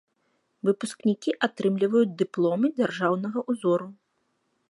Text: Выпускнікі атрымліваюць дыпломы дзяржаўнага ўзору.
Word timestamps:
Выпускнікі 0.69 1.33
атрымліваюць 1.47 2.17
дыпломы 2.23 2.67
дзяржаўнага 2.79 3.37
ўзору. 3.53 3.87